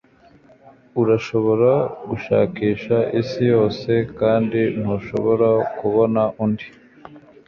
[1.01, 1.71] Urashobora
[2.09, 6.67] gushakisha isi yose kandi ntushobora kubona undi